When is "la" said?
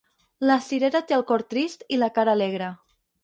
0.51-0.55, 2.05-2.11